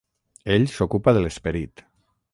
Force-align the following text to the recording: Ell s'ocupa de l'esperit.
Ell 0.53 0.65
s'ocupa 0.77 1.15
de 1.19 1.23
l'esperit. 1.27 1.89